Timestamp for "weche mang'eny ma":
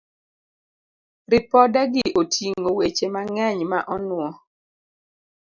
2.79-3.79